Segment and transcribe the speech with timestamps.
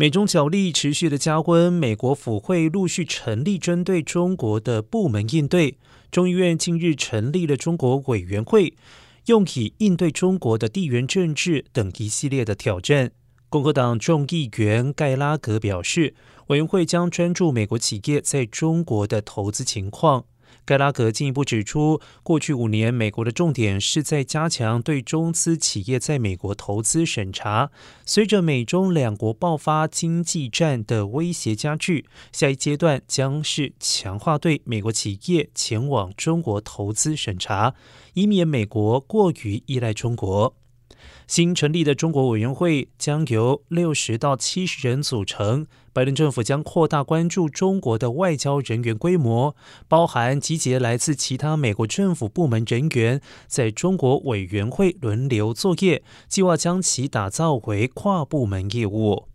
[0.00, 5.76] 美中角力持续的加温，美国府会陆续成立针对中国的部门应对。
[6.12, 8.74] 众议院近日成立了中国委员会，
[9.26, 13.10] 用以应对中国的地缘政治等一系列的挑战。
[13.48, 16.14] 共和党众议员盖拉格表示，
[16.46, 20.26] 委员会将专注美国企业在中国的投资情况。
[20.64, 27.70] 盖拉格进一步指出，过去五年，美国的重点是在加强对中资企业在美国投资审查。
[28.04, 37.74] 随着美中两国爆发经济战的威胁加剧，下一阶段将是强化对美国企业前往中国投资审查，
[38.14, 40.54] 以免美国过于依赖中国。
[41.26, 45.66] 新成立的中国委员会将由六十到七十人组成。
[45.92, 49.56] 拜登政府将扩大关注中国的外交人员规模，
[49.88, 59.27] 包含集结来自其他美国政府部门人员，在中国委员会轮流作业，计划将其打造为跨部门业务。